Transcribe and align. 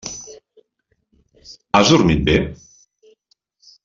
Has 1.75 1.91
dormit 1.95 2.25
bé? 2.31 2.39